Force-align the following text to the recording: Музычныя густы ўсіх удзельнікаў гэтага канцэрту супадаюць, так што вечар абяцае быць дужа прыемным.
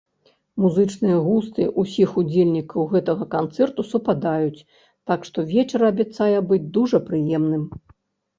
Музычныя 0.63 1.17
густы 1.25 1.65
ўсіх 1.83 2.09
удзельнікаў 2.21 2.87
гэтага 2.93 3.27
канцэрту 3.35 3.81
супадаюць, 3.91 4.65
так 5.13 5.19
што 5.31 5.47
вечар 5.53 5.81
абяцае 5.91 6.35
быць 6.51 6.61
дужа 6.81 7.03
прыемным. 7.13 7.63